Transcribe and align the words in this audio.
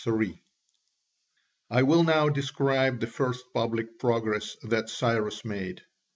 [C.3] 0.03 0.39
I 1.69 1.83
will 1.83 2.03
now 2.03 2.27
describe 2.27 2.99
the 2.99 3.05
first 3.05 3.45
public 3.53 3.99
progress 3.99 4.57
that 4.63 4.89
Cyrus 4.89 5.45
made. 5.45 5.83